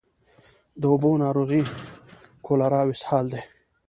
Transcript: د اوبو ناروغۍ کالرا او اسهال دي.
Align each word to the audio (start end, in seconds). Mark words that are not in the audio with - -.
د 0.81 0.83
اوبو 0.93 1.11
ناروغۍ 1.23 1.61
کالرا 2.45 2.79
او 2.83 2.89
اسهال 2.95 3.25
دي. 3.33 3.41